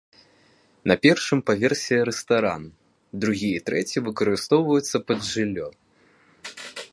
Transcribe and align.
На 0.91 0.95
першым 1.03 1.39
паверсе 1.49 1.97
рэстаран, 2.09 2.63
другі 3.25 3.49
і 3.59 3.63
трэці 3.69 4.03
выкарыстоўваюцца 4.09 4.97
пад 5.13 5.19
жыллё. 5.31 5.69